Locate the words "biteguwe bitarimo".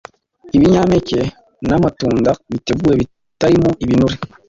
2.51-3.69